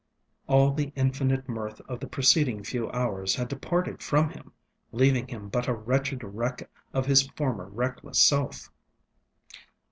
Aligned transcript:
All 0.47 0.71
the 0.71 0.91
infinite 0.95 1.47
mirth 1.47 1.79
of 1.81 1.99
the 1.99 2.07
preceding 2.07 2.63
few 2.63 2.89
hours 2.89 3.35
had 3.35 3.49
departed 3.49 4.01
from 4.01 4.31
him, 4.31 4.51
leaving 4.91 5.27
him 5.27 5.47
but 5.47 5.67
a 5.67 5.75
wretched 5.75 6.23
wreck 6.23 6.67
of 6.91 7.05
his 7.05 7.27
former 7.37 7.65
reckless 7.67 8.19
self. 8.19 8.71